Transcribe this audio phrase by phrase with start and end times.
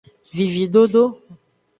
[0.37, 1.03] Vividodo.